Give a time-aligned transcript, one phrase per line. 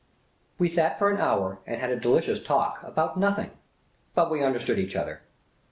[0.59, 3.51] W^ sat for an hour and had a delicious talk— about nothing.
[4.15, 5.21] But we understood each other.